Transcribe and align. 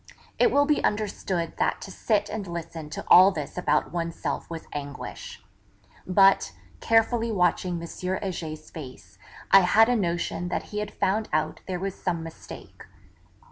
It 0.39 0.49
will 0.51 0.65
be 0.65 0.83
understood 0.83 1.57
that 1.57 1.79
to 1.81 1.91
sit 1.91 2.27
and 2.27 2.47
listen 2.47 2.89
to 2.89 3.05
all 3.07 3.29
this 3.29 3.55
about 3.55 3.91
oneself 3.91 4.49
was 4.49 4.65
anguish. 4.73 5.43
But, 6.07 6.53
carefully 6.79 7.31
watching 7.31 7.79
M. 7.79 7.87
Heger's 7.87 8.71
face, 8.71 9.19
I 9.51 9.59
had 9.59 9.89
a 9.89 9.95
notion 9.95 10.47
that 10.47 10.63
he 10.73 10.79
had 10.79 10.89
found 10.91 11.29
out 11.31 11.61
there 11.67 11.77
was 11.79 11.93
some 11.93 12.23
mistake. 12.23 12.81